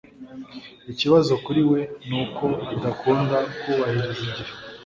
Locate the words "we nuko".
1.71-2.45